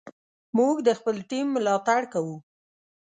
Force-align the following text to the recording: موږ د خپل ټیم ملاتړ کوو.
موږ 0.57 0.75
د 0.87 0.89
خپل 0.99 1.15
ټیم 1.29 1.47
ملاتړ 1.55 2.01
کوو. 2.13 2.37